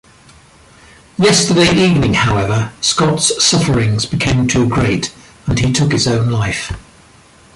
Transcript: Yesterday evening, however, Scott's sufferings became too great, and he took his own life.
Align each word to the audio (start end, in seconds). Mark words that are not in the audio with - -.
Yesterday 1.19 1.75
evening, 1.79 2.15
however, 2.15 2.73
Scott's 2.81 3.45
sufferings 3.45 4.07
became 4.07 4.47
too 4.47 4.67
great, 4.67 5.13
and 5.45 5.59
he 5.59 5.71
took 5.71 5.91
his 5.91 6.07
own 6.07 6.31
life. 6.31 6.73